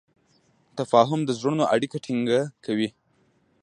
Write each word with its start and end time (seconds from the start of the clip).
تفاهم 0.77 1.19
د 1.25 1.29
زړونو 1.39 1.63
اړیکه 1.73 1.97
ټینګه 2.05 2.39
کوي. 2.65 2.89